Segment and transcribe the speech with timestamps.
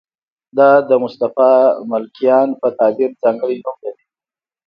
[0.57, 1.53] دا د مصطفی
[1.91, 4.03] ملکیان په تعبیر ځانګړی نوم لري.